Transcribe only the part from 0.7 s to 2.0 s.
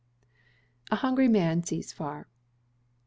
[A HUNGRY MAN SEES